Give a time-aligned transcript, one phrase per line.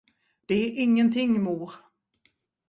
[0.49, 1.71] Det är ingenting, mor.